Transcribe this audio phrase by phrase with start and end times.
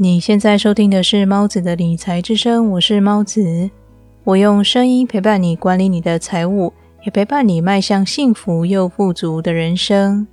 [0.00, 3.68] 你现在收听的是猫子的理财之声，我是猫子，
[4.22, 6.72] 我用声音陪伴你管理你的财务，
[7.04, 10.28] 也陪伴你迈向幸福又富足的人生。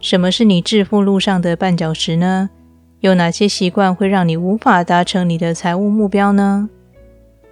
[0.00, 2.50] 什么是你致富路上的绊脚石呢？
[2.98, 6.68] 有哪些习惯会让你无法达成你的财务目标呢？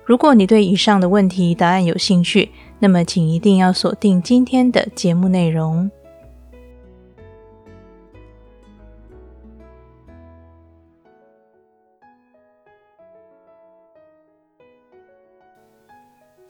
[0.05, 2.51] 如果你对以上的问题答案有兴趣，
[2.81, 5.89] 那么请一定要锁定今天的节目内容。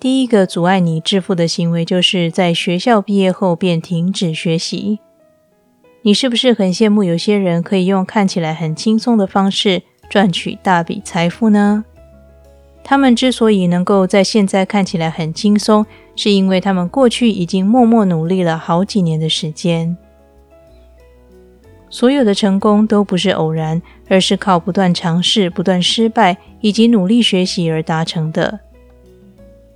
[0.01, 4.99] 第一个阻碍你致富的行为，就是在学校毕业后便停止学习。
[6.01, 11.85] 你是不是很羡慕有些人可以用看起来很轻松的方式赚取大笔财富呢？
[12.83, 15.85] 他们之所以能够在现在看起来很轻松，
[16.17, 19.95] 是因为他们过去已经默默努力了好几年的时间。
[21.91, 28.61] 所有的成功都不是偶然，而是靠不断尝试、不断失败以及努力学习而达成的。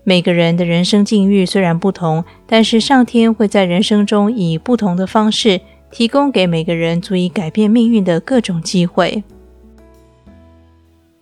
[0.06, 9.24] 每个人的人生境遇虽然不同，但是上天会在人生中以不同的方式提供给每个人足以改变命运的各种机会。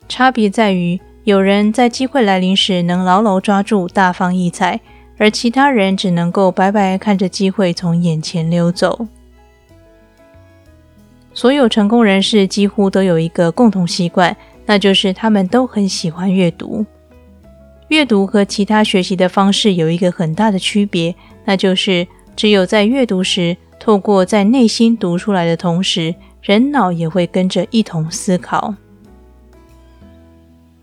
[0.08, 4.80] 差别在于，有人在机会来临时能牢牢抓住，大放异彩，
[5.16, 9.06] 而其他人只能够白白看着机会从眼前溜走。
[11.32, 14.36] 所有成功人士几乎都有一个共同习惯，
[14.66, 16.84] 那就是他们都很喜欢阅读。
[17.92, 28.74] 阅读和其他学习的方式有一个很大的区别，那就是只有在阅读时，透过在内心读出来的同时，人脑也会跟着一同思考。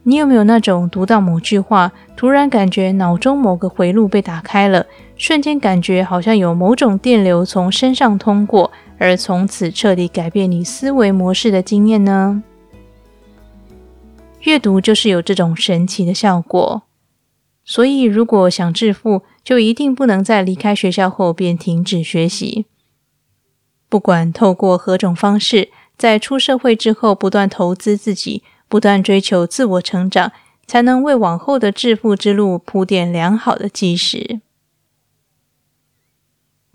[0.03, 4.85] 你有没有那种读到某句话，突然感觉脑中某个回路被打开了，
[5.17, 12.43] 瞬间感觉好像有某种电流从身上通过，而从此彻底改变你思维模式的经验呢？
[14.41, 16.83] 阅读就是有这种神奇的效果。
[17.71, 22.65] 所以，如果想致富，就一定不能在离开学校后便停止学习。
[23.87, 30.31] 不管透过何种方式，在出社会之后，不断投资自己，不断追求自我成长，
[30.65, 34.41] 才能为往后的致富之路铺垫良好的基石。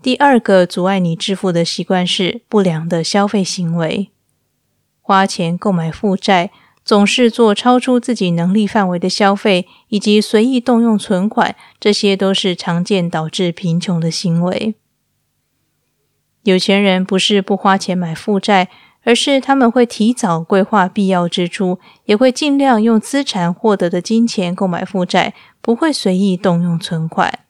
[0.01, 4.11] 第二个阻碍你致富的习惯是不良的消费行为，
[5.01, 6.51] 花钱购买负债。
[6.85, 14.75] 总是做超出自己能力范围的消费，以及随意动用存款，这些都是常见导致贫穷的行为。
[16.43, 18.69] 有钱人不是不花钱买负债，
[19.03, 27.44] 而是他们会提早规划必要支出，也会尽量用资产获得的金钱购买负债，不会随意动用存款。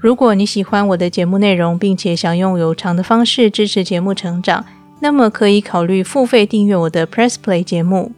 [0.00, 4.64] 如果你喜欢我的节目内容，并且想用有偿的方式支持节目成长，
[5.00, 8.12] 那么可以考虑付费订阅我的 Press Play 节目。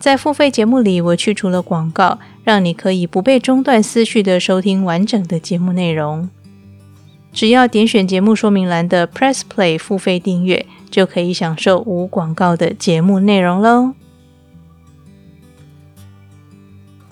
[0.00, 6.28] 在付费节目里，我去除了广告，让你可以不被中断思绪的收听完整的节目内容。
[7.32, 13.94] 只要点选节目说明栏的 Press Play 付费订阅，就可以享受无广告的节目内容喽。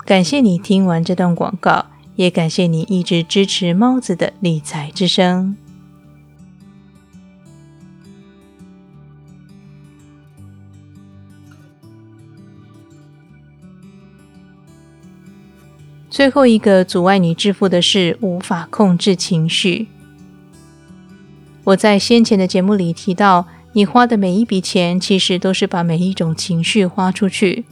[0.03, 1.90] 感谢你听完这段广告。
[2.21, 5.57] 也感谢你一直支持猫子的理财之声。
[16.11, 19.87] 最后一个阻碍你致富的是无法控制情绪。
[21.63, 27.65] 我在先前的节目里提到，你花的每一笔钱，其实都是把每一种情绪花出去。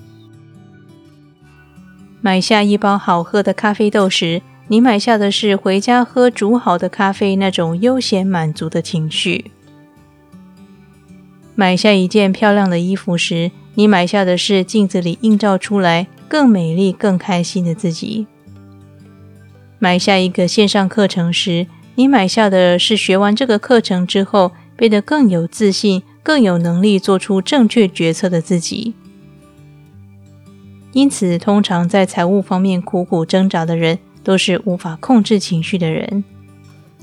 [2.21, 9.45] 买下一包好喝的咖啡豆时，你买下的是回家喝煮好的咖啡那种悠闲满足的情绪；
[11.55, 18.25] 买下一件漂亮的衣服时，你买下的是镜子里映照出来更美丽、更开心的自己；
[19.79, 28.93] 买下一个线上课程时，你买下的是学完这个课程之后变得更有自信、更有能力做出正确决策的自己。
[30.91, 36.23] 因此，通常在财务方面苦苦挣扎的人，都是无法控制情绪的人。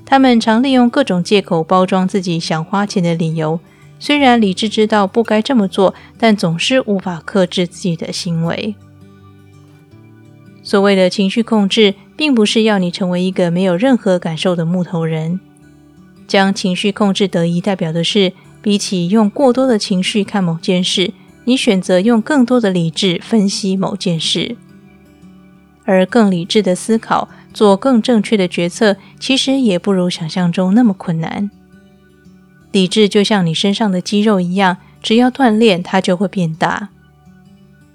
[0.05, 3.61] 他们常利用各种借口包装自己想花钱的理由，
[3.99, 8.75] 虽然理智知道不该这么做，但总是无法克制自己的行为。
[10.63, 15.39] 所谓的情绪控制，并不是要你成为一个没有任何感受的木头人。
[16.27, 21.13] 将情绪控制得宜，代表的是，比起用过多的情绪看某件事，
[21.47, 24.57] 你选择用更多的理智分析某件事。
[25.85, 31.51] 而更理智的思考，做更正确的决策，其实也不如想象中那么困难。
[32.73, 36.89] 理智就像你身上的肌肉一样，只要锻炼，它就会变大。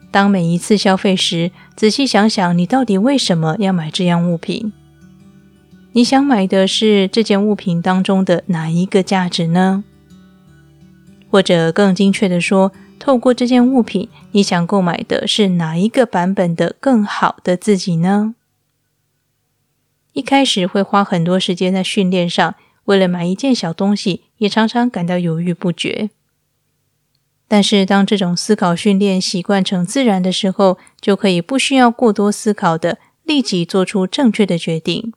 [0.09, 4.71] 当每一次消费时，仔细想想，你到底为什么要买这样物品？
[5.91, 9.83] 你想买的是这件物品当中的哪一个价值呢？
[11.29, 12.71] 或者更精确的说，
[13.01, 18.35] 透过这件物品，你想购买的是哪一个版本的更好的自己呢？
[20.13, 22.53] 一开始会花很多时间在训练上，
[22.85, 26.11] 为了买一件小东西，也常常感到犹豫不决。
[27.47, 35.11] 但是当这种思考训练习惯成自然的时候，就可以不需要过多思考的，立即做出正确的决定。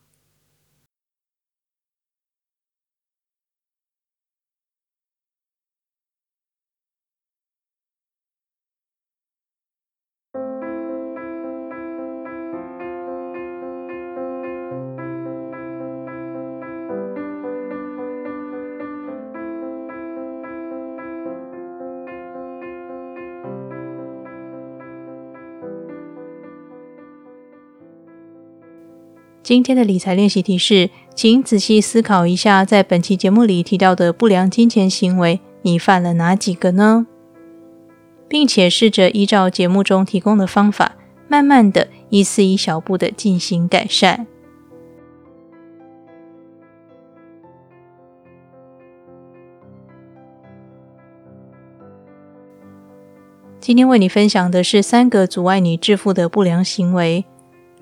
[29.45, 37.05] 今天的理财练习题是，请仔细思考一下，在本期节目里提到的不良金钱行为，你犯了哪几个呢？
[38.27, 40.93] 并且试着依照节目中提供的方法，
[41.27, 44.25] 慢慢的一次一小步的进行改善。
[53.59, 57.25] 今天为你分享的是三个阻碍你致富的不良行为。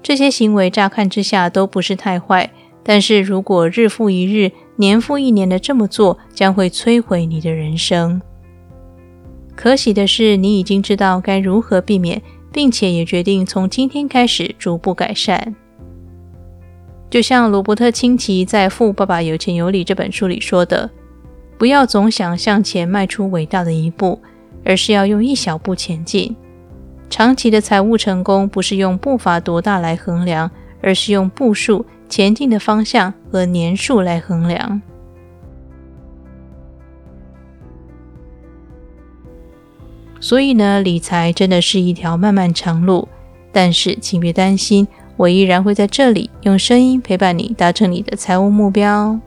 [0.04, 2.52] 这些行为乍看之下都不是太坏，
[2.84, 8.22] 但是如果日复一日、年复一年的这么做，将会摧毁你的人生。
[9.56, 12.22] 可喜的是，你已经知道该如何避免，
[12.52, 15.56] 并且也决定从今天开始逐步改善。
[17.10, 20.90] 就像罗伯特清崎在《富爸爸有钱有理》这本书里说的
[21.58, 24.20] ：“不要总想向前迈出伟大的一步，
[24.66, 26.36] 而是要用一小步前进。”
[27.14, 30.50] 长期的财务成功不是用步伐多大来衡量，
[30.82, 34.82] 而是用步数、前进的方向和年数来衡量。
[40.20, 43.08] 所以呢，理财真的是一条漫漫长路。
[43.52, 49.20] 但是，请别担心，我依然会在这里用声音陪伴你，达成你的财务目标。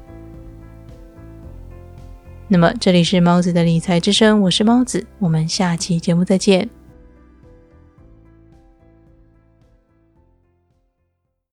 [2.48, 6.68] 那么，这里是猫子的理财之声，我是猫子，我们下期节目再见。